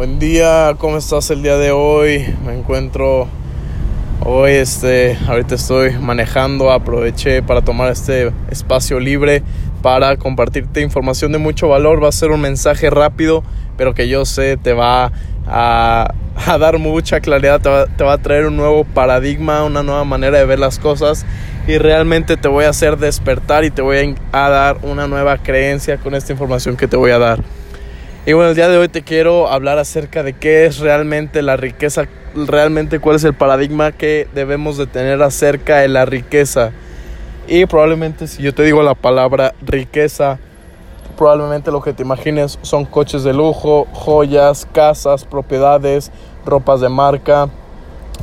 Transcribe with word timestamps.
Buen 0.00 0.18
día, 0.18 0.76
¿cómo 0.78 0.96
estás 0.96 1.30
el 1.30 1.42
día 1.42 1.58
de 1.58 1.72
hoy? 1.72 2.24
Me 2.46 2.54
encuentro 2.54 3.28
hoy, 4.24 4.52
este, 4.52 5.18
ahorita 5.28 5.56
estoy 5.56 5.92
manejando, 5.98 6.72
aproveché 6.72 7.42
para 7.42 7.60
tomar 7.60 7.92
este 7.92 8.32
espacio 8.50 8.98
libre 8.98 9.42
para 9.82 10.16
compartirte 10.16 10.80
información 10.80 11.32
de 11.32 11.38
mucho 11.38 11.68
valor. 11.68 12.02
Va 12.02 12.08
a 12.08 12.12
ser 12.12 12.30
un 12.30 12.40
mensaje 12.40 12.88
rápido, 12.88 13.44
pero 13.76 13.92
que 13.92 14.08
yo 14.08 14.24
sé 14.24 14.56
te 14.56 14.72
va 14.72 15.12
a, 15.46 16.14
dar 16.58 16.78
mucha 16.78 17.20
claridad, 17.20 17.60
te 17.60 17.68
va, 17.68 17.84
te 17.84 18.02
va 18.02 18.14
a 18.14 18.18
traer 18.22 18.46
un 18.46 18.56
nuevo 18.56 18.84
paradigma, 18.84 19.64
una 19.64 19.82
nueva 19.82 20.04
manera 20.04 20.38
de 20.38 20.46
ver 20.46 20.60
las 20.60 20.78
cosas 20.78 21.26
y 21.68 21.76
realmente 21.76 22.38
te 22.38 22.48
voy 22.48 22.64
a 22.64 22.70
hacer 22.70 22.96
despertar 22.96 23.64
y 23.64 23.70
te 23.70 23.82
voy 23.82 24.16
a 24.32 24.48
dar 24.48 24.78
una 24.80 25.06
nueva 25.06 25.36
creencia 25.36 25.98
con 25.98 26.14
esta 26.14 26.32
información 26.32 26.78
que 26.78 26.88
te 26.88 26.96
voy 26.96 27.10
a 27.10 27.18
dar. 27.18 27.59
Y 28.26 28.34
bueno, 28.34 28.50
el 28.50 28.54
día 28.54 28.68
de 28.68 28.76
hoy 28.76 28.88
te 28.88 29.00
quiero 29.00 29.48
hablar 29.48 29.78
acerca 29.78 30.22
de 30.22 30.34
qué 30.34 30.66
es 30.66 30.78
realmente 30.78 31.40
la 31.40 31.56
riqueza, 31.56 32.04
realmente 32.34 32.98
cuál 32.98 33.16
es 33.16 33.24
el 33.24 33.32
paradigma 33.32 33.92
que 33.92 34.28
debemos 34.34 34.76
de 34.76 34.86
tener 34.86 35.22
acerca 35.22 35.78
de 35.78 35.88
la 35.88 36.04
riqueza. 36.04 36.72
Y 37.48 37.64
probablemente 37.64 38.26
si 38.26 38.42
yo 38.42 38.52
te 38.52 38.62
digo 38.62 38.82
la 38.82 38.94
palabra 38.94 39.54
riqueza, 39.62 40.38
probablemente 41.16 41.70
lo 41.70 41.80
que 41.80 41.94
te 41.94 42.02
imagines 42.02 42.58
son 42.60 42.84
coches 42.84 43.24
de 43.24 43.32
lujo, 43.32 43.86
joyas, 43.94 44.68
casas, 44.70 45.24
propiedades, 45.24 46.12
ropas 46.44 46.82
de 46.82 46.90
marca, 46.90 47.48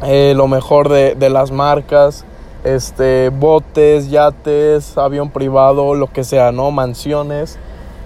eh, 0.05 0.33
lo 0.35 0.47
mejor 0.47 0.89
de, 0.89 1.15
de 1.15 1.31
las 1.31 1.49
marcas, 1.49 2.23
este, 2.63 3.29
botes, 3.29 4.11
yates, 4.11 4.95
avión 4.95 5.31
privado, 5.31 5.95
lo 5.95 6.05
que 6.05 6.23
sea, 6.23 6.51
¿no? 6.51 6.69
Mansiones. 6.69 7.57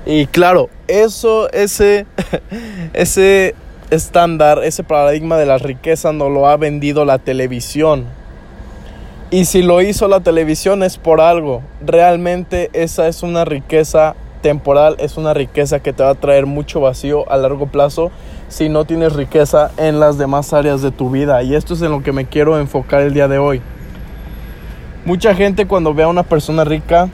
Y 0.06 0.26
claro, 0.28 0.70
eso, 0.88 1.52
ese, 1.52 2.06
ese 2.94 3.56
estándar, 3.92 4.64
ese 4.64 4.84
paradigma 4.84 5.38
de 5.38 5.46
la 5.46 5.58
riqueza 5.58 6.12
no 6.12 6.30
lo 6.30 6.48
ha 6.48 6.58
vendido 6.58 7.06
la 7.06 7.20
televisión. 7.20 8.06
Y 9.30 9.46
si 9.46 9.62
lo 9.62 9.82
hizo 9.82 10.08
la 10.08 10.22
televisión 10.22 10.84
es 10.84 10.98
por 10.98 11.22
algo. 11.22 11.62
Realmente 11.86 12.70
esa 12.74 13.08
es 13.08 13.24
una 13.24 13.46
riqueza 13.46 14.16
temporal, 14.42 14.96
es 15.00 15.18
una 15.18 15.34
riqueza 15.34 15.80
que 15.80 15.94
te 15.94 16.04
va 16.04 16.10
a 16.10 16.16
traer 16.16 16.46
mucho 16.46 16.82
vacío 16.82 17.32
a 17.32 17.38
largo 17.38 17.68
plazo 17.68 18.12
si 18.50 18.68
no 18.68 18.86
tienes 18.86 19.14
riqueza 19.14 19.72
en 19.78 20.00
las 20.00 20.18
demás 20.18 20.52
áreas 20.52 20.82
de 20.82 20.92
tu 20.92 21.10
vida. 21.12 21.44
Y 21.44 21.56
esto 21.56 21.76
es 21.76 21.82
en 21.82 21.92
lo 21.92 22.04
que 22.04 22.12
me 22.12 22.26
quiero 22.26 22.60
enfocar 22.60 23.02
el 23.02 23.14
día 23.14 23.28
de 23.28 23.38
hoy. 23.38 23.62
Mucha 25.06 25.34
gente 25.34 25.66
cuando 25.66 25.94
ve 25.94 26.04
a 26.04 26.08
una 26.08 26.24
persona 26.24 26.64
rica 26.64 27.10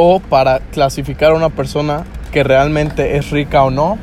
o 0.00 0.20
para 0.20 0.60
clasificar 0.60 1.32
a 1.32 1.34
una 1.34 1.48
persona 1.48 2.04
que 2.30 2.44
realmente 2.44 3.16
es 3.16 3.30
rica 3.30 3.64
o 3.64 3.72
no, 3.72 3.98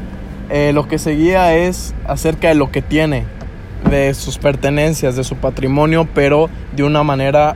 eh, 0.49 0.71
lo 0.73 0.89
que 0.89 0.99
seguía 0.99 1.55
es 1.55 1.95
acerca 2.05 2.49
de 2.49 2.55
lo 2.55 2.69
que 2.69 2.81
tiene, 2.81 3.23
de 3.89 4.13
sus 4.13 4.37
pertenencias, 4.37 5.15
de 5.15 5.23
su 5.23 5.37
patrimonio, 5.37 6.05
pero 6.13 6.49
de 6.75 6.83
una 6.83 7.03
manera 7.03 7.55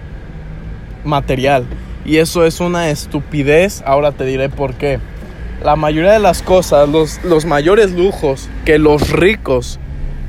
material. 1.04 1.66
Y 2.06 2.16
eso 2.20 2.46
es 2.46 2.62
una 2.62 2.90
estupidez, 2.90 3.84
ahora 3.86 4.14
te 4.14 4.24
diré 4.24 4.48
por 4.48 4.74
qué. 4.76 5.02
La 5.62 5.76
mayoría 5.76 6.14
de 6.14 6.20
las 6.20 6.42
cosas, 6.42 6.88
los, 6.88 7.22
los 7.26 7.44
mayores 7.44 7.92
lujos 7.92 8.48
que 8.64 8.80
los 8.80 9.10
ricos 9.10 9.82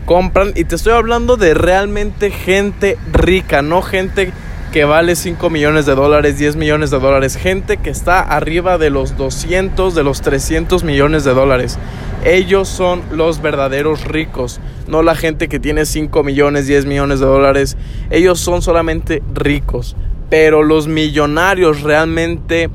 compran, 0.05 0.53
y 0.57 0.65
te 0.65 0.75
estoy 0.75 0.95
hablando 0.95 1.37
de 1.37 1.55
realmente 1.55 2.33
gente 2.33 2.99
rica, 3.13 3.63
no 3.63 3.83
gente 3.83 4.33
que 4.73 4.85
vale 4.85 5.17
5 5.17 5.51
millones 5.51 5.87
de 5.87 5.95
dólares, 5.95 6.39
10 6.39 6.57
millones 6.57 6.91
de 6.91 6.99
dólares. 6.99 7.37
Gente 7.37 7.77
que 7.77 7.91
está 7.91 8.21
arriba 8.21 8.79
de 8.79 8.91
los 8.91 9.17
200, 9.17 9.95
de 9.95 10.05
los 10.05 10.21
300 10.21 10.85
millones 10.85 11.25
de 11.25 11.35
dólares. 11.35 11.79
Ellos 12.25 12.69
son 12.69 13.03
los 13.13 13.43
verdaderos 13.43 14.05
ricos, 14.05 14.61
no 14.87 15.03
la 15.03 15.15
gente 15.15 15.49
que 15.49 15.59
tiene 15.59 15.87
5 15.87 16.23
millones, 16.23 16.67
10 16.67 16.87
millones 16.87 17.21
de 17.21 17.27
dólares. 17.27 17.77
Ellos 18.11 18.39
son 18.41 18.63
solamente 18.63 19.23
ricos. 19.35 19.97
Pero 20.29 20.63
los 20.63 20.87
millonarios 20.87 21.83
realmente 21.83 22.71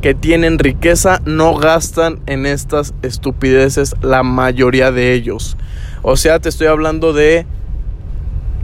que 0.00 0.14
tienen 0.14 0.58
riqueza 0.58 1.20
no 1.24 1.56
gastan 1.56 2.20
en 2.26 2.46
estas 2.46 2.94
estupideces 3.02 3.96
la 4.02 4.22
mayoría 4.22 4.92
de 4.92 5.14
ellos. 5.14 5.56
O 6.02 6.16
sea, 6.16 6.38
te 6.38 6.50
estoy 6.50 6.66
hablando 6.66 7.12
de 7.12 7.46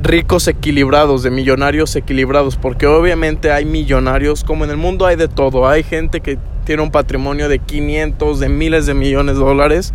ricos 0.02 0.48
equilibrados, 0.48 1.22
de 1.22 1.30
millonarios 1.30 1.94
equilibrados, 1.96 2.56
porque 2.56 2.86
obviamente 2.86 3.52
hay 3.52 3.64
millonarios, 3.64 4.44
como 4.44 4.64
en 4.64 4.70
el 4.70 4.76
mundo 4.76 5.06
hay 5.06 5.16
de 5.16 5.28
todo, 5.28 5.68
hay 5.68 5.82
gente 5.82 6.20
que 6.20 6.38
tiene 6.64 6.82
un 6.82 6.90
patrimonio 6.90 7.48
de 7.48 7.58
500, 7.58 8.40
de 8.40 8.48
miles 8.48 8.86
de 8.86 8.94
millones 8.94 9.36
de 9.36 9.44
dólares 9.44 9.92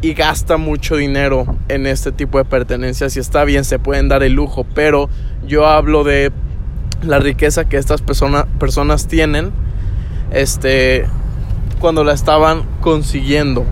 y 0.00 0.14
gasta 0.14 0.56
mucho 0.56 0.96
dinero 0.96 1.56
en 1.68 1.86
este 1.86 2.12
tipo 2.12 2.38
de 2.38 2.44
pertenencias 2.44 3.16
y 3.16 3.20
está 3.20 3.44
bien, 3.44 3.64
se 3.64 3.78
pueden 3.78 4.08
dar 4.08 4.22
el 4.22 4.32
lujo, 4.32 4.64
pero 4.74 5.08
yo 5.46 5.66
hablo 5.66 6.04
de 6.04 6.32
la 7.02 7.18
riqueza 7.18 7.68
que 7.68 7.76
estas 7.76 8.02
personas 8.02 9.06
tienen 9.06 9.52
este 10.30 11.06
cuando 11.78 12.04
la 12.04 12.14
estaban 12.14 12.62
consiguiendo, 12.80 13.64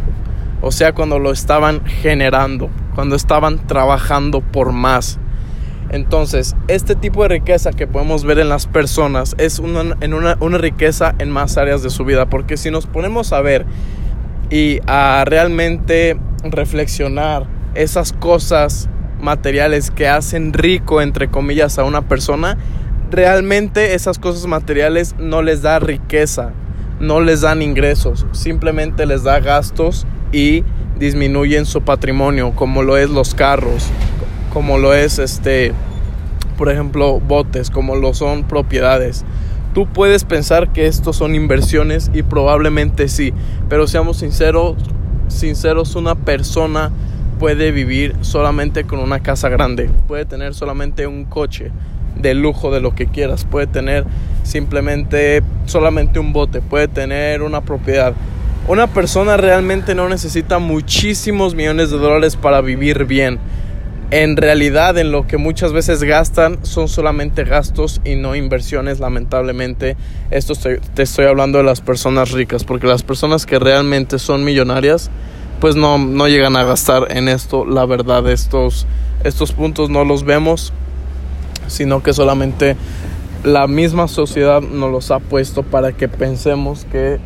o 0.60 0.72
sea, 0.72 0.92
cuando 0.92 1.19
lo 1.19 1.32
estaban 1.32 1.84
generando, 1.86 2.69
cuando 2.94 3.16
estaban 3.16 3.66
trabajando 3.66 4.41
por 4.41 4.72
más. 4.72 5.19
Entonces, 5.94 6.56
este 6.66 6.97
tipo 6.97 7.22
de 7.22 7.28
riqueza 7.28 7.71
que 7.71 7.87
podemos 7.87 8.25
ver 8.25 8.41
en 8.41 8.49
las 8.49 8.66
personas 8.66 9.37
es 9.38 9.60
una, 9.60 9.97
en 10.00 10.12
una, 10.12 10.37
una 10.41 10.59
riqueza 10.59 11.15
en 11.21 11.31
más 11.31 11.56
áreas 11.56 11.84
de 11.84 11.91
su 11.91 12.05
vida, 12.05 12.27
porque 12.27 12.56
si 12.56 12.72
nos 12.72 12.87
ponemos 12.87 13.32
a 13.32 13.41
ver 13.41 13.65
y 14.50 14.81
a 14.88 15.25
realmente 15.25 16.19
reflexionar 16.43 17.47
esas 17.77 18.12
cosas 18.12 18.88
materiales 19.21 19.93
que 19.93 20.09
hacen 20.09 20.53
rico, 20.53 21.00
entre 21.00 21.28
comillas, 21.28 21.78
a 21.78 21.84
una 21.84 22.03
persona, 22.03 22.59
realmente 23.12 23.94
esas 23.94 24.19
cosas 24.19 24.49
materiales 24.49 25.15
no 25.21 25.43
les 25.43 25.62
da 25.62 25.78
riqueza, 25.78 26.50
no 26.99 27.21
les 27.21 27.43
dan 27.43 27.62
ingresos, 27.62 28.26
simplemente 28.32 29.06
les 29.06 29.22
da 29.22 29.38
gastos 29.38 30.09
y 30.32 30.65
disminuyen 30.99 31.66
su 31.66 31.82
patrimonio, 31.82 32.50
como 32.56 32.82
lo 32.82 32.97
es 32.97 33.11
los 33.11 33.37
carros, 33.37 33.93
como 34.54 34.78
lo 34.78 34.94
es 34.94 35.19
este, 35.19 35.72
por 36.56 36.70
ejemplo, 36.70 37.19
botes, 37.19 37.70
como 37.70 37.97
lo 37.97 38.15
son 38.15 38.44
propiedades. 38.44 39.25
Tú 39.75 39.88
puedes 39.88 40.22
pensar 40.22 40.72
que 40.72 40.87
estos 40.87 41.16
son 41.16 41.34
inversiones 41.34 42.09
y 42.15 42.22
probablemente 42.22 43.09
sí, 43.09 43.34
pero 43.69 43.88
seamos 43.88 44.19
sinceros, 44.19 44.76
sinceros, 45.26 45.97
una 45.97 46.14
persona 46.14 46.93
puede 47.41 47.72
vivir 47.72 48.14
solamente 48.20 48.84
con 48.84 49.00
una 49.00 49.19
casa 49.19 49.48
grande, 49.48 49.91
puede 50.06 50.25
tener 50.25 50.54
solamente 50.54 51.09
un 51.09 51.25
coche 51.25 51.72
de 52.14 52.34
lujo 52.34 52.70
de 52.70 52.81
lo 52.81 52.94
que 52.94 53.06
quieras, 53.06 53.44
puede 53.44 53.66
tener 53.66 54.04
simplemente 54.44 55.43
solamente 55.66 56.20
un 56.20 56.32
bote, 56.32 56.60
puede 56.60 56.87
tener 56.87 57.43
una 57.43 57.62
propiedad. 57.62 58.14
Una 58.69 58.87
persona 58.87 59.37
realmente 59.37 59.97
no 59.97 60.09
necesita 60.09 60.60
muchísimos 60.60 61.56
millones 61.56 61.91
de 61.91 61.98
dólares 61.98 62.37
para 62.37 62.60
vivir 62.60 63.04
bien 63.04 63.41
en 64.10 64.37
realidad 64.37 64.97
en 64.98 65.10
lo 65.10 65.26
que 65.26 65.38
muchas 65.38 65.72
veces 65.72 66.03
gastan 66.03 66.59
son 66.65 66.88
solamente 66.88 67.44
gastos 67.44 68.00
y 68.04 68.16
no 68.16 68.34
inversiones, 68.34 69.00
lamentablemente. 69.00 69.97
Esto 70.31 70.54
te 70.54 71.03
estoy 71.03 71.26
hablando 71.26 71.59
de 71.59 71.65
las 71.65 71.81
personas 71.81 72.31
ricas, 72.32 72.64
porque 72.64 72.87
las 72.87 73.03
personas 73.03 73.47
que 73.47 73.59
realmente 73.59 74.19
son 74.19 74.44
millonarias, 74.44 75.10
pues 75.60 75.76
no, 75.76 75.98
no 75.98 76.28
llegan 76.28 76.56
a 76.56 76.64
gastar 76.64 77.10
en 77.10 77.28
esto. 77.28 77.64
La 77.64 77.87
verdad, 77.87 78.28
estos, 78.28 78.87
estos 79.25 79.53
puntos 79.53 79.91
no 79.91 80.04
los 80.04 80.25
vemos, 80.25 80.72
sino 81.66 82.03
que 82.03 82.12
solamente 82.12 82.76
la 83.43 83.66
misma 83.66 84.09
sociedad 84.09 84.60
nos 84.60 84.91
los 84.91 85.10
ha 85.10 85.19
puesto 85.19 85.62
para 85.62 85.93
que 85.93 86.09
pensemos 86.09 86.87
que 86.91 87.19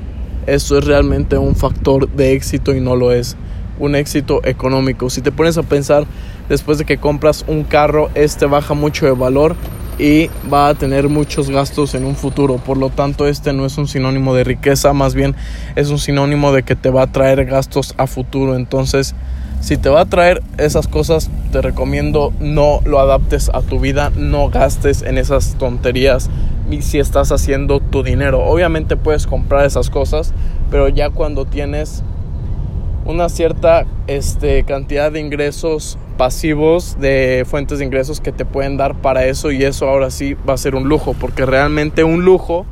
eso 0.47 0.79
es 0.79 0.85
realmente 0.85 1.37
un 1.39 1.55
factor 1.55 2.09
de 2.09 2.33
éxito 2.33 2.75
y 2.75 2.81
no 2.81 2.97
lo 2.97 3.13
es 3.13 3.37
un 3.79 3.95
éxito 3.95 4.41
económico. 4.45 5.11
Si 5.11 5.21
te 5.21 5.33
pones 5.33 5.59
a 5.59 5.63
pensar, 5.63 6.07
después 6.49 6.79
de 6.79 6.85
que 6.85 6.99
compras 6.99 7.45
un 7.47 7.65
carro, 7.65 8.11
este 8.15 8.47
baja 8.47 8.75
mucho 8.75 9.07
de 9.07 9.13
valor 9.13 9.57
y 9.99 10.31
va 10.53 10.69
a 10.69 10.75
tener 10.75 11.09
muchos 11.09 11.51
gastos 11.51 11.95
en 11.95 12.05
un 12.05 12.15
futuro. 12.15 12.57
Por 12.57 12.77
lo 12.77 12.91
tanto, 12.91 13.27
este 13.27 13.53
no 13.53 13.67
es 13.67 13.77
un 13.79 13.89
sinónimo 13.89 14.35
de 14.35 14.45
riqueza, 14.45 14.93
más 14.93 15.15
bien 15.15 15.35
es 15.77 15.91
un 15.91 15.99
sinónimo 15.99 16.53
de 16.53 16.63
que 16.63 16.77
te 16.77 16.91
va 16.91 17.03
a 17.03 17.13
traer 17.13 17.45
gastos 17.45 17.95
a 17.99 18.07
futuro. 18.07 18.55
Entonces, 18.55 19.15
si 19.61 19.77
te 19.77 19.89
va 19.89 20.03
a 20.03 20.07
traer 20.07 20.43
esas 20.57 20.87
cosas, 20.87 21.31
te 21.51 21.61
recomiendo 21.61 22.33
no 22.39 22.81
lo 22.85 23.01
adaptes 23.01 23.51
a 23.53 23.61
tu 23.61 23.81
vida, 23.81 24.13
no 24.17 24.51
gastes 24.51 25.03
en 25.03 25.19
esas 25.19 25.57
tonterías 25.57 26.31
si 26.81 26.99
estás 26.99 27.33
haciendo 27.33 27.81
tu 27.81 28.03
dinero. 28.03 28.45
Obviamente 28.45 28.97
puedes 28.97 29.27
comprar 29.27 29.65
esas 29.65 29.91
cosas, 29.91 30.33
pero 30.71 30.89
ya 30.89 31.11
cuando 31.11 31.45
tienes 31.45 32.05
una 33.05 33.29
cierta 33.29 33.87
este, 34.07 34.65
cantidad 34.65 35.11
de 35.11 35.21
ingresos 35.21 35.99
pasivos, 36.19 36.99
de 37.01 37.47
fuentes 37.49 37.79
de 37.79 37.87
ingresos 37.87 38.21
que 38.21 38.33
te 38.33 38.45
pueden 38.45 38.77
dar 38.77 38.95
para 38.97 39.25
eso 39.25 39.51
y 39.51 39.65
eso 39.65 39.89
ahora 39.89 40.11
sí 40.11 40.37
va 40.47 40.53
a 40.53 40.59
ser 40.59 40.75
un 40.75 40.89
lujo, 40.89 41.15
porque 41.19 41.47
realmente 41.47 42.05
un 42.05 42.25
lujo 42.27 42.67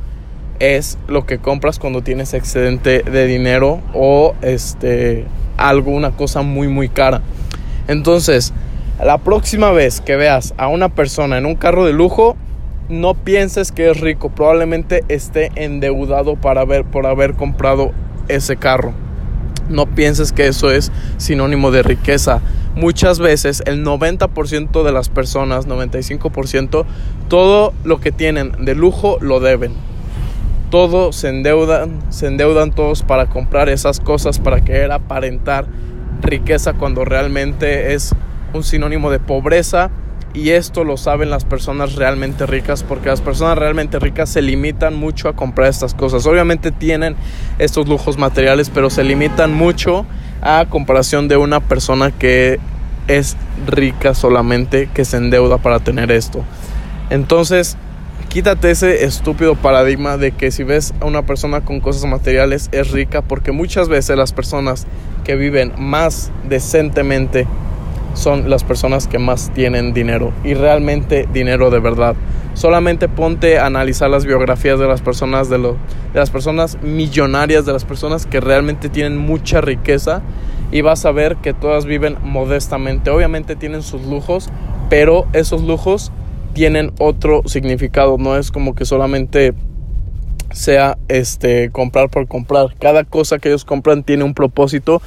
es 0.59 0.99
lo 1.07 1.25
que 1.25 1.39
compras 1.39 1.79
cuando 1.79 2.03
tienes 2.03 2.33
excedente 2.35 3.01
de 3.01 3.25
dinero 3.25 3.79
o 3.93 4.35
este 4.41 5.25
algo, 5.55 5.91
una 5.91 6.11
cosa 6.11 6.43
muy 6.43 6.67
muy 6.67 6.89
cara. 6.89 7.21
Entonces, 7.87 8.53
la 9.03 9.17
próxima 9.17 9.71
vez 9.71 10.01
que 10.01 10.15
veas 10.15 10.53
a 10.57 10.67
una 10.67 10.89
persona 10.89 11.37
en 11.37 11.45
un 11.45 11.55
carro 11.55 11.85
de 11.85 11.93
lujo, 11.93 12.35
no 12.89 13.13
pienses 13.13 13.71
que 13.71 13.89
es 13.89 13.99
rico, 13.99 14.29
probablemente 14.29 15.03
esté 15.07 15.51
endeudado 15.55 16.35
para 16.35 16.65
por 16.83 17.05
haber 17.05 17.33
comprado 17.33 17.91
ese 18.27 18.57
carro. 18.57 18.93
No 19.69 19.85
pienses 19.85 20.31
que 20.31 20.47
eso 20.47 20.71
es 20.71 20.91
sinónimo 21.17 21.71
de 21.71 21.83
riqueza. 21.83 22.41
Muchas 22.77 23.17
veces 23.17 23.63
el 23.65 23.83
90% 23.83 24.83
de 24.83 24.91
las 24.91 25.09
personas, 25.09 25.67
95%, 25.67 26.85
todo 27.27 27.73
lo 27.83 27.99
que 27.99 28.11
tienen 28.11 28.51
de 28.63 28.75
lujo 28.75 29.17
lo 29.19 29.39
deben. 29.39 29.73
Todo 30.69 31.11
se 31.11 31.29
endeudan, 31.29 32.03
se 32.11 32.27
endeudan 32.27 32.69
todos 32.69 33.01
para 33.01 33.25
comprar 33.25 33.67
esas 33.69 33.99
cosas 33.99 34.37
para 34.37 34.61
querer 34.61 34.91
aparentar 34.91 35.65
riqueza 36.21 36.73
cuando 36.73 37.03
realmente 37.03 37.95
es 37.95 38.13
un 38.53 38.63
sinónimo 38.63 39.09
de 39.09 39.17
pobreza 39.17 39.89
y 40.35 40.51
esto 40.51 40.83
lo 40.83 40.97
saben 40.97 41.31
las 41.31 41.45
personas 41.45 41.95
realmente 41.95 42.45
ricas 42.45 42.83
porque 42.83 43.09
las 43.09 43.21
personas 43.21 43.57
realmente 43.57 43.97
ricas 43.97 44.29
se 44.29 44.43
limitan 44.43 44.95
mucho 44.95 45.29
a 45.29 45.35
comprar 45.35 45.67
estas 45.67 45.95
cosas. 45.95 46.27
Obviamente 46.27 46.71
tienen 46.71 47.15
estos 47.57 47.87
lujos 47.87 48.19
materiales, 48.19 48.69
pero 48.69 48.91
se 48.91 49.03
limitan 49.03 49.51
mucho 49.51 50.05
a 50.41 50.65
comparación 50.69 51.27
de 51.27 51.37
una 51.37 51.59
persona 51.59 52.11
que 52.11 52.59
es 53.07 53.37
rica 53.65 54.13
solamente, 54.13 54.89
que 54.93 55.05
se 55.05 55.17
endeuda 55.17 55.57
para 55.57 55.79
tener 55.79 56.11
esto. 56.11 56.43
Entonces, 57.09 57.77
quítate 58.29 58.71
ese 58.71 59.05
estúpido 59.05 59.55
paradigma 59.55 60.17
de 60.17 60.31
que 60.31 60.51
si 60.51 60.63
ves 60.63 60.93
a 60.99 61.05
una 61.05 61.23
persona 61.23 61.61
con 61.61 61.79
cosas 61.79 62.09
materiales 62.09 62.69
es 62.71 62.91
rica, 62.91 63.21
porque 63.21 63.51
muchas 63.51 63.89
veces 63.89 64.17
las 64.17 64.33
personas 64.33 64.85
que 65.23 65.35
viven 65.35 65.73
más 65.77 66.31
decentemente 66.47 67.47
son 68.13 68.49
las 68.49 68.63
personas 68.63 69.07
que 69.07 69.19
más 69.19 69.51
tienen 69.53 69.93
dinero 69.93 70.33
y 70.43 70.53
realmente 70.53 71.27
dinero 71.31 71.69
de 71.69 71.79
verdad. 71.79 72.15
Solamente 72.57 73.07
ponte 73.07 73.59
a 73.59 73.67
analizar 73.67 74.09
las 74.09 74.25
biografías 74.25 74.79
de 74.79 74.87
las 74.87 75.01
personas 75.01 75.47
de, 75.47 75.59
lo, 75.59 75.73
de 76.11 76.19
las 76.19 76.31
personas 76.31 76.81
millonarias, 76.81 77.67
de 77.67 77.71
las 77.71 77.85
personas 77.85 78.25
que 78.25 78.39
realmente 78.39 78.89
tienen 78.89 79.15
mucha 79.15 79.61
riqueza 79.61 80.23
y 80.71 80.81
vas 80.81 81.05
a 81.05 81.11
ver 81.11 81.35
que 81.35 81.53
todas 81.53 81.85
viven 81.85 82.17
modestamente. 82.23 83.11
Obviamente 83.11 83.55
tienen 83.55 83.83
sus 83.83 84.01
lujos, 84.07 84.49
pero 84.89 85.27
esos 85.33 85.61
lujos 85.61 86.11
tienen 86.53 86.93
otro 86.97 87.43
significado, 87.45 88.17
no 88.17 88.35
es 88.35 88.49
como 88.49 88.73
que 88.73 88.85
solamente 88.85 89.53
sea 90.51 90.97
este 91.09 91.69
comprar 91.69 92.09
por 92.09 92.27
comprar. 92.27 92.73
Cada 92.79 93.03
cosa 93.03 93.37
que 93.37 93.49
ellos 93.49 93.65
compran 93.65 94.01
tiene 94.01 94.23
un 94.23 94.33
propósito 94.33 94.99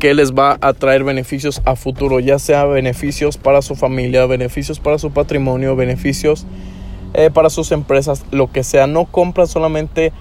que 0.00 0.12
les 0.12 0.32
va 0.32 0.58
a 0.60 0.72
traer 0.72 1.04
beneficios 1.04 1.62
a 1.66 1.76
futuro, 1.76 2.18
ya 2.18 2.40
sea 2.40 2.64
beneficios 2.64 3.36
para 3.38 3.62
su 3.62 3.76
familia, 3.76 4.26
beneficios 4.26 4.80
para 4.80 4.98
su 4.98 5.12
patrimonio, 5.12 5.76
beneficios 5.76 6.48
eh, 7.14 7.30
para 7.30 7.50
sus 7.50 7.72
empresas, 7.72 8.24
lo 8.30 8.50
que 8.50 8.64
sea. 8.64 8.86
No 8.86 9.04
compran 9.06 9.46
solamente 9.46 10.12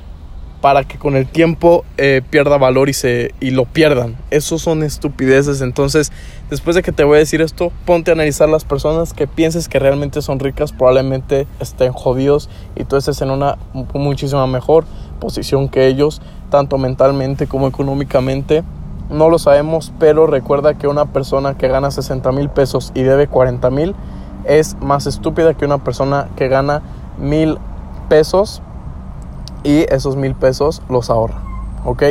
para 0.65 0.83
que 0.83 0.97
con 0.97 1.15
el 1.15 1.27
tiempo 1.27 1.85
eh, 1.97 2.23
pierda 2.27 2.57
valor 2.57 2.89
y, 2.89 2.93
se, 2.93 3.35
y 3.39 3.51
lo 3.51 3.65
pierdan. 3.65 4.15
Esos 4.31 4.63
son 4.63 4.81
estupideces. 4.81 5.61
Entonces, 5.61 6.11
después 6.49 6.75
de 6.75 6.81
que 6.81 6.91
te 6.91 7.03
voy 7.03 7.17
a 7.17 7.19
decir 7.19 7.41
esto, 7.41 7.71
ponte 7.85 8.09
a 8.09 8.15
analizar 8.15 8.49
las 8.49 8.65
personas 8.65 9.13
que 9.13 9.27
pienses 9.27 9.69
que 9.69 9.77
realmente 9.77 10.23
son 10.23 10.39
ricas, 10.39 10.71
probablemente 10.71 11.45
estén 11.59 11.93
jodidos 11.93 12.49
y 12.75 12.83
tú 12.83 12.95
estés 12.95 13.21
en 13.21 13.29
una 13.29 13.59
muchísima 13.93 14.47
mejor 14.47 14.85
posición 15.19 15.69
que 15.69 15.85
ellos, 15.85 16.19
tanto 16.49 16.79
mentalmente 16.79 17.45
como 17.45 17.67
económicamente. 17.67 18.63
No 19.11 19.29
lo 19.29 19.37
sabemos, 19.37 19.93
pero 19.99 20.25
recuerda 20.25 20.73
que 20.73 20.87
una 20.87 21.05
persona 21.05 21.55
que 21.55 21.67
gana 21.67 21.91
60 21.91 22.31
mil 22.31 22.49
pesos 22.49 22.91
y 22.95 23.03
debe 23.03 23.27
40 23.27 23.69
mil 23.69 23.93
es 24.45 24.77
más 24.81 25.07
estúpida 25.07 25.53
que 25.53 25.65
una 25.65 25.79
persona 25.79 26.29
que 26.35 26.47
gana 26.47 26.81
mil 27.17 27.57
pesos 28.09 28.61
y 29.63 29.85
esos 29.93 30.15
mil 30.15 30.35
pesos 30.35 30.81
los 30.89 31.09
ahorra, 31.09 31.41
¿ok? 31.83 32.03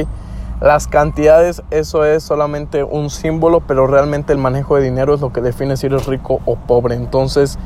Las 0.60 0.86
cantidades, 0.86 1.62
eso 1.70 2.04
es 2.04 2.22
solamente 2.22 2.84
un 2.84 3.10
símbolo, 3.10 3.60
pero 3.60 3.86
realmente 3.86 4.32
el 4.32 4.38
manejo 4.38 4.76
de 4.76 4.82
dinero 4.82 5.14
es 5.14 5.20
lo 5.20 5.32
que 5.32 5.40
define 5.40 5.76
si 5.76 5.86
eres 5.86 6.06
rico 6.06 6.40
o 6.46 6.56
pobre. 6.56 6.94
Entonces, 6.94 7.58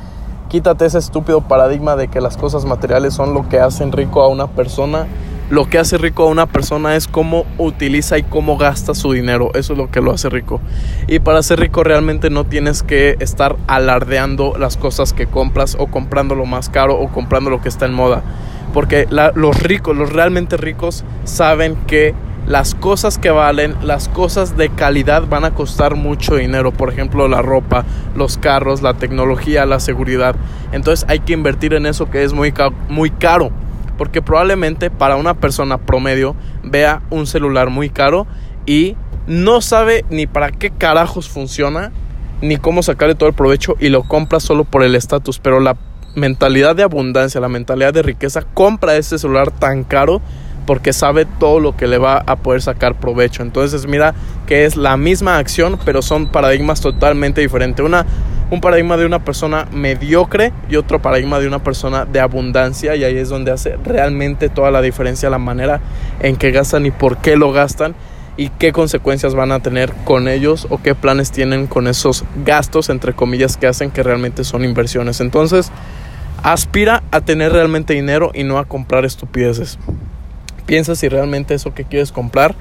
quítate 0.48 0.86
ese 0.86 0.98
estúpido 0.98 1.42
paradigma 1.42 1.96
de 1.96 2.08
que 2.08 2.20
las 2.20 2.36
cosas 2.36 2.64
materiales 2.64 3.14
son 3.14 3.34
lo 3.34 3.48
que 3.48 3.60
hacen 3.60 3.92
rico 3.92 4.22
a 4.22 4.28
una 4.28 4.48
persona. 4.48 5.06
Lo 5.50 5.70
que 5.70 5.78
hace 5.78 5.96
rico 5.96 6.24
a 6.24 6.26
una 6.26 6.44
persona 6.44 6.94
es 6.94 7.08
cómo 7.08 7.46
utiliza 7.56 8.18
y 8.18 8.22
cómo 8.22 8.58
gasta 8.58 8.94
su 8.94 9.12
dinero. 9.12 9.50
Eso 9.54 9.72
es 9.72 9.78
lo 9.78 9.90
que 9.90 10.02
lo 10.02 10.12
hace 10.12 10.28
rico. 10.28 10.60
Y 11.06 11.20
para 11.20 11.42
ser 11.42 11.58
rico 11.60 11.82
realmente 11.82 12.28
no 12.28 12.44
tienes 12.44 12.82
que 12.82 13.16
estar 13.20 13.56
alardeando 13.66 14.54
las 14.58 14.76
cosas 14.76 15.14
que 15.14 15.26
compras 15.26 15.74
o 15.78 15.86
comprando 15.86 16.34
lo 16.34 16.44
más 16.44 16.68
caro 16.68 16.98
o 16.98 17.08
comprando 17.08 17.48
lo 17.48 17.62
que 17.62 17.70
está 17.70 17.86
en 17.86 17.94
moda. 17.94 18.22
Porque 18.74 19.06
los 19.10 19.62
ricos, 19.62 19.96
los 19.96 20.12
realmente 20.12 20.58
ricos, 20.58 21.02
saben 21.24 21.76
que 21.86 22.14
las 22.46 22.74
cosas 22.74 23.16
que 23.16 23.30
valen, 23.30 23.74
las 23.82 24.08
cosas 24.08 24.56
de 24.56 24.68
calidad 24.68 25.28
van 25.28 25.46
a 25.46 25.54
costar 25.54 25.94
mucho 25.94 26.36
dinero. 26.36 26.72
Por 26.72 26.92
ejemplo, 26.92 27.26
la 27.26 27.40
ropa, 27.40 27.86
los 28.14 28.36
carros, 28.36 28.82
la 28.82 28.94
tecnología, 28.94 29.64
la 29.64 29.80
seguridad. 29.80 30.36
Entonces 30.72 31.08
hay 31.08 31.20
que 31.20 31.32
invertir 31.32 31.72
en 31.72 31.86
eso 31.86 32.10
que 32.10 32.22
es 32.22 32.34
muy, 32.34 32.52
muy 32.90 33.10
caro. 33.10 33.50
Porque 33.98 34.22
probablemente 34.22 34.90
para 34.90 35.16
una 35.16 35.34
persona 35.34 35.76
promedio 35.76 36.34
vea 36.62 37.02
un 37.10 37.26
celular 37.26 37.68
muy 37.68 37.90
caro 37.90 38.26
y 38.64 38.96
no 39.26 39.60
sabe 39.60 40.04
ni 40.08 40.26
para 40.26 40.50
qué 40.50 40.70
carajos 40.70 41.28
funciona, 41.28 41.92
ni 42.40 42.56
cómo 42.56 42.82
sacarle 42.82 43.14
todo 43.14 43.28
el 43.28 43.34
provecho 43.34 43.76
y 43.78 43.90
lo 43.90 44.04
compra 44.04 44.40
solo 44.40 44.64
por 44.64 44.82
el 44.82 44.94
estatus. 44.94 45.38
Pero 45.38 45.60
la 45.60 45.76
mentalidad 46.14 46.74
de 46.74 46.82
abundancia, 46.82 47.40
la 47.40 47.48
mentalidad 47.48 47.92
de 47.92 48.02
riqueza, 48.02 48.42
compra 48.54 48.96
ese 48.96 49.18
celular 49.18 49.50
tan 49.50 49.84
caro 49.84 50.22
porque 50.68 50.92
sabe 50.92 51.24
todo 51.24 51.60
lo 51.60 51.78
que 51.78 51.86
le 51.86 51.96
va 51.96 52.22
a 52.26 52.36
poder 52.36 52.60
sacar 52.60 52.94
provecho. 52.94 53.42
Entonces 53.42 53.86
mira 53.86 54.14
que 54.46 54.66
es 54.66 54.76
la 54.76 54.98
misma 54.98 55.38
acción, 55.38 55.78
pero 55.82 56.02
son 56.02 56.26
paradigmas 56.26 56.82
totalmente 56.82 57.40
diferentes. 57.40 57.82
Una, 57.82 58.04
un 58.50 58.60
paradigma 58.60 58.98
de 58.98 59.06
una 59.06 59.24
persona 59.24 59.66
mediocre 59.72 60.52
y 60.68 60.76
otro 60.76 61.00
paradigma 61.00 61.40
de 61.40 61.46
una 61.46 61.60
persona 61.60 62.04
de 62.04 62.20
abundancia 62.20 62.94
y 62.96 63.04
ahí 63.04 63.16
es 63.16 63.30
donde 63.30 63.50
hace 63.50 63.78
realmente 63.82 64.50
toda 64.50 64.70
la 64.70 64.82
diferencia 64.82 65.30
la 65.30 65.38
manera 65.38 65.80
en 66.20 66.36
que 66.36 66.50
gastan 66.50 66.84
y 66.84 66.90
por 66.90 67.16
qué 67.16 67.36
lo 67.36 67.50
gastan 67.50 67.94
y 68.36 68.50
qué 68.50 68.70
consecuencias 68.70 69.34
van 69.34 69.52
a 69.52 69.60
tener 69.60 69.94
con 70.04 70.28
ellos 70.28 70.66
o 70.68 70.82
qué 70.82 70.94
planes 70.94 71.32
tienen 71.32 71.66
con 71.66 71.86
esos 71.86 72.24
gastos 72.44 72.90
entre 72.90 73.14
comillas 73.14 73.56
que 73.56 73.68
hacen 73.68 73.90
que 73.90 74.02
realmente 74.02 74.44
son 74.44 74.66
inversiones. 74.66 75.22
Entonces, 75.22 75.72
Aspira 76.42 77.02
a 77.10 77.20
tener 77.20 77.52
realmente 77.52 77.94
dinero 77.94 78.30
y 78.32 78.44
no 78.44 78.58
a 78.58 78.64
comprar 78.64 79.04
estupideces. 79.04 79.76
Piensa 80.68 80.94
si 80.94 81.08
realmente 81.08 81.54
eso 81.54 81.72
que 81.72 81.84
quieres 81.84 82.12
comprar, 82.12 82.54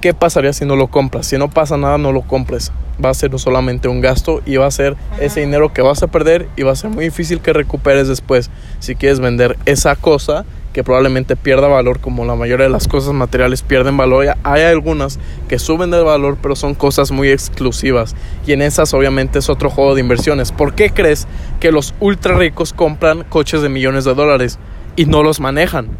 ¿qué 0.00 0.14
pasaría 0.14 0.52
si 0.52 0.64
no 0.64 0.74
lo 0.74 0.88
compras? 0.88 1.28
Si 1.28 1.38
no 1.38 1.48
pasa 1.48 1.76
nada, 1.76 1.96
no 1.96 2.10
lo 2.10 2.22
compres. 2.22 2.72
Va 3.02 3.10
a 3.10 3.14
ser 3.14 3.38
solamente 3.38 3.86
un 3.86 4.00
gasto 4.00 4.42
y 4.44 4.56
va 4.56 4.66
a 4.66 4.70
ser 4.72 4.96
ese 5.20 5.38
dinero 5.38 5.72
que 5.72 5.80
vas 5.80 6.02
a 6.02 6.08
perder 6.08 6.48
y 6.56 6.64
va 6.64 6.72
a 6.72 6.76
ser 6.76 6.90
muy 6.90 7.04
difícil 7.04 7.38
que 7.38 7.52
recuperes 7.52 8.08
después. 8.08 8.50
Si 8.80 8.96
quieres 8.96 9.20
vender 9.20 9.56
esa 9.64 9.94
cosa 9.94 10.44
que 10.72 10.82
probablemente 10.82 11.36
pierda 11.36 11.68
valor, 11.68 12.00
como 12.00 12.24
la 12.24 12.34
mayoría 12.34 12.66
de 12.66 12.72
las 12.72 12.88
cosas 12.88 13.14
materiales 13.14 13.62
pierden 13.62 13.96
valor. 13.96 14.34
Hay 14.42 14.62
algunas 14.62 15.20
que 15.48 15.60
suben 15.60 15.92
de 15.92 16.02
valor, 16.02 16.38
pero 16.42 16.56
son 16.56 16.74
cosas 16.74 17.12
muy 17.12 17.30
exclusivas. 17.30 18.16
Y 18.44 18.54
en 18.54 18.62
esas 18.62 18.92
obviamente 18.92 19.38
es 19.38 19.48
otro 19.48 19.70
juego 19.70 19.94
de 19.94 20.00
inversiones. 20.00 20.50
¿Por 20.50 20.74
qué 20.74 20.90
crees 20.90 21.28
que 21.60 21.70
los 21.70 21.94
ultra 22.00 22.36
ricos 22.36 22.72
compran 22.72 23.22
coches 23.22 23.62
de 23.62 23.68
millones 23.68 24.04
de 24.04 24.14
dólares 24.14 24.58
y 24.96 25.04
no 25.04 25.22
los 25.22 25.38
manejan? 25.38 25.90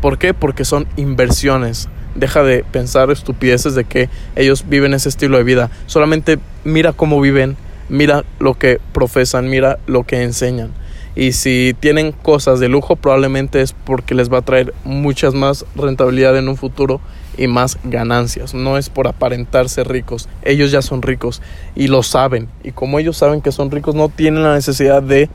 ¿Por 0.00 0.18
qué? 0.18 0.34
Porque 0.34 0.64
son 0.64 0.86
inversiones. 0.96 1.88
Deja 2.14 2.42
de 2.42 2.64
pensar 2.64 3.10
estupideces 3.10 3.74
de 3.74 3.84
que 3.84 4.08
ellos 4.36 4.64
viven 4.68 4.94
ese 4.94 5.08
estilo 5.08 5.36
de 5.36 5.44
vida. 5.44 5.70
Solamente 5.86 6.38
mira 6.64 6.92
cómo 6.92 7.20
viven, 7.20 7.56
mira 7.88 8.24
lo 8.38 8.54
que 8.54 8.80
profesan, 8.92 9.48
mira 9.48 9.78
lo 9.86 10.04
que 10.04 10.22
enseñan. 10.22 10.72
Y 11.14 11.32
si 11.32 11.74
tienen 11.80 12.12
cosas 12.12 12.60
de 12.60 12.68
lujo, 12.68 12.96
probablemente 12.96 13.62
es 13.62 13.72
porque 13.72 14.14
les 14.14 14.30
va 14.30 14.38
a 14.38 14.42
traer 14.42 14.74
muchas 14.84 15.32
más 15.32 15.64
rentabilidad 15.74 16.36
en 16.36 16.48
un 16.48 16.58
futuro 16.58 17.00
y 17.38 17.46
más 17.46 17.78
ganancias. 17.84 18.52
No 18.52 18.76
es 18.76 18.90
por 18.90 19.08
aparentarse 19.08 19.82
ricos. 19.82 20.28
Ellos 20.42 20.70
ya 20.70 20.82
son 20.82 21.00
ricos 21.00 21.40
y 21.74 21.88
lo 21.88 22.02
saben. 22.02 22.48
Y 22.62 22.72
como 22.72 22.98
ellos 22.98 23.16
saben 23.16 23.40
que 23.40 23.50
son 23.50 23.70
ricos, 23.70 23.94
no 23.94 24.10
tienen 24.10 24.42
la 24.42 24.54
necesidad 24.54 25.02
de 25.02 25.30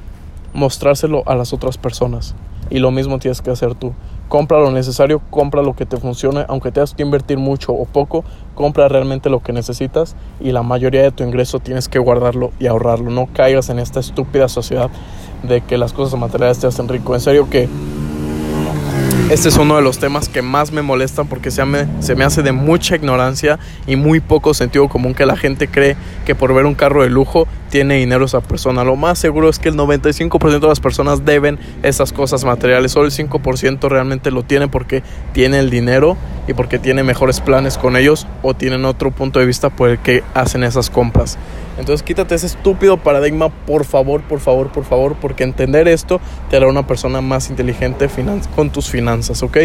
mostrárselo 0.53 1.23
a 1.25 1.35
las 1.35 1.51
otras 1.51 1.79
personas. 1.79 2.35
Y 2.69 2.77
lo 2.77 2.91
mismo 2.91 3.17
tienes 3.17 3.41
que 3.41 3.49
hacer 3.49 3.73
tú. 3.73 3.93
Compra 4.31 4.61
lo 4.61 4.71
necesario, 4.71 5.21
compra 5.29 5.61
lo 5.61 5.75
que 5.75 5.85
te 5.85 5.97
funcione, 5.97 6.45
aunque 6.47 6.71
tengas 6.71 6.93
que 6.93 7.03
invertir 7.03 7.37
mucho 7.37 7.73
o 7.73 7.83
poco, 7.83 8.23
compra 8.55 8.87
realmente 8.87 9.29
lo 9.29 9.43
que 9.43 9.51
necesitas 9.51 10.15
y 10.39 10.53
la 10.53 10.63
mayoría 10.63 11.01
de 11.01 11.11
tu 11.11 11.25
ingreso 11.25 11.59
tienes 11.59 11.89
que 11.89 11.99
guardarlo 11.99 12.51
y 12.57 12.67
ahorrarlo. 12.67 13.11
No 13.11 13.27
caigas 13.33 13.69
en 13.69 13.77
esta 13.77 13.99
estúpida 13.99 14.47
sociedad 14.47 14.89
de 15.43 15.59
que 15.59 15.77
las 15.77 15.91
cosas 15.91 16.17
materiales 16.17 16.59
te 16.59 16.67
hacen 16.67 16.87
rico. 16.87 17.13
En 17.13 17.19
serio 17.19 17.49
que 17.49 17.67
Este 19.31 19.47
es 19.47 19.55
uno 19.55 19.77
de 19.77 19.81
los 19.81 19.97
temas 19.97 20.27
que 20.27 20.41
más 20.41 20.73
me 20.73 20.81
molestan 20.81 21.25
porque 21.25 21.51
se 21.51 21.63
me, 21.63 21.87
hace 22.25 22.43
de 22.43 22.51
mucha 22.51 22.97
ignorancia 22.97 23.59
y 23.87 23.95
muy 23.95 24.19
poco 24.19 24.53
sentido 24.53 24.89
común 24.89 25.13
que 25.13 25.25
la 25.25 25.37
gente 25.37 25.69
cree 25.69 25.95
que 26.25 26.35
por 26.35 26.53
ver 26.53 26.65
un 26.65 26.75
carro 26.75 27.03
de 27.03 27.09
lujo 27.09 27.47
tiene 27.69 27.95
dinero 27.95 28.25
esa 28.25 28.41
persona. 28.41 28.83
Lo 28.83 28.97
más 28.97 29.19
seguro 29.19 29.47
es 29.47 29.57
que 29.57 29.69
el 29.69 29.77
95% 29.77 30.59
de 30.59 30.67
las 30.67 30.81
personas 30.81 31.23
deben 31.23 31.59
esas 31.81 32.11
cosas 32.11 32.43
materiales. 32.43 32.91
Solo 32.91 33.05
el 33.05 33.13
5% 33.13 33.87
realmente 33.87 34.31
lo 34.31 34.43
tiene 34.43 34.67
porque 34.67 35.01
tiene 35.31 35.59
el 35.59 35.69
dinero 35.69 36.17
y 36.49 36.53
porque 36.53 36.77
tiene 36.77 37.01
mejores 37.03 37.39
planes 37.39 37.77
con 37.77 37.95
ellos 37.95 38.27
o 38.41 38.53
tienen 38.53 38.83
otro 38.83 39.11
punto 39.11 39.39
de 39.39 39.45
vista 39.45 39.69
por 39.69 39.91
el 39.91 39.99
que 39.99 40.25
hacen 40.33 40.65
esas 40.65 40.89
compras. 40.89 41.37
Entonces 41.77 42.03
quítate 42.03 42.35
ese 42.35 42.47
estúpido 42.47 42.97
paradigma, 42.97 43.49
por 43.49 43.85
favor, 43.85 44.21
por 44.21 44.39
favor, 44.39 44.71
por 44.71 44.83
favor, 44.83 45.15
porque 45.19 45.43
entender 45.43 45.87
esto 45.87 46.19
te 46.49 46.57
hará 46.57 46.67
una 46.67 46.85
persona 46.85 47.21
más 47.21 47.49
inteligente 47.49 48.09
con 48.55 48.69
tus 48.69 48.89
finanzas, 48.89 49.41
¿ok? 49.43 49.57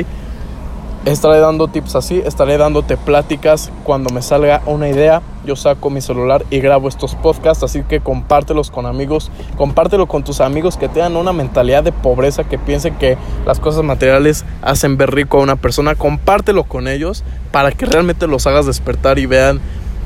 Estaré 1.06 1.38
dando 1.38 1.68
tips 1.68 1.94
así, 1.94 2.20
estaré 2.26 2.58
dándote 2.58 2.96
pláticas 2.96 3.70
cuando 3.84 4.12
me 4.12 4.22
salga 4.22 4.60
una 4.66 4.88
idea. 4.88 5.22
Yo 5.44 5.54
saco 5.54 5.88
mi 5.88 6.00
celular 6.00 6.44
y 6.50 6.58
grabo 6.58 6.88
estos 6.88 7.14
podcasts, 7.14 7.62
así 7.62 7.84
que 7.84 8.00
compártelos 8.00 8.72
con 8.72 8.86
amigos, 8.86 9.30
compártelo 9.56 10.08
con 10.08 10.24
tus 10.24 10.40
amigos 10.40 10.76
que 10.76 10.88
tengan 10.88 11.14
una 11.14 11.32
mentalidad 11.32 11.84
de 11.84 11.92
pobreza, 11.92 12.42
que 12.42 12.58
piensen 12.58 12.96
que 12.96 13.16
las 13.46 13.60
cosas 13.60 13.84
materiales 13.84 14.44
hacen 14.62 14.96
ver 14.96 15.12
rico 15.12 15.38
a 15.38 15.42
una 15.42 15.54
persona. 15.54 15.94
Compártelo 15.94 16.64
con 16.64 16.88
ellos 16.88 17.22
para 17.52 17.70
que 17.70 17.86
realmente 17.86 18.26
los 18.26 18.48
hagas 18.48 18.66
despertar 18.66 19.20
y 19.20 19.26
vean 19.26 19.60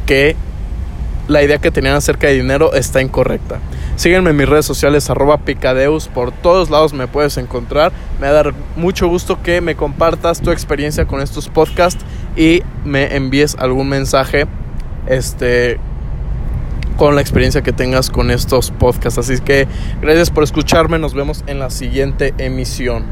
que 0.05 0.37
la 1.31 1.45
idea 1.45 1.59
que 1.59 1.71
tenían 1.71 1.95
acerca 1.95 2.27
de 2.27 2.35
dinero 2.35 2.75
está 2.75 3.01
incorrecta. 3.01 3.61
Sígueme 3.95 4.31
en 4.31 4.37
mis 4.37 4.49
redes 4.49 4.67
sociales 4.67 5.09
arroba 5.11 5.39
picadeus, 5.39 6.09
por 6.09 6.33
todos 6.33 6.71
lados 6.71 6.93
me 6.93 7.07
puedes 7.07 7.37
encontrar. 7.37 7.93
Me 8.21 8.27
va 8.27 8.31
a 8.31 8.43
dar 8.43 8.55
mucho 8.77 9.07
gusto 9.07 9.41
que 9.41 9.61
me 9.61 9.77
compartas 9.77 10.41
tu 10.41 10.51
experiencia 10.51 11.05
con 11.07 11.21
estos 11.21 11.49
podcasts 11.49 12.05
y 12.37 12.63
me 12.85 13.15
envíes 13.15 13.55
algún 13.59 13.89
mensaje 13.89 14.47
este, 15.07 15.79
con 16.97 17.15
la 17.15 17.21
experiencia 17.21 17.63
que 17.63 17.73
tengas 17.73 18.11
con 18.11 18.33
estos 18.33 18.73
podcasts. 18.73 19.19
Así 19.19 19.41
que 19.41 19.69
gracias 20.03 20.31
por 20.31 20.43
escucharme, 20.43 20.99
nos 20.99 21.15
vemos 21.15 21.45
en 21.47 21.61
la 21.61 21.71
siguiente 21.71 22.35
emisión. 22.39 23.05